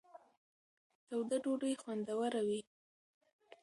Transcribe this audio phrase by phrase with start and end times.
[1.07, 2.59] توده ډوډۍ خوندوره وي.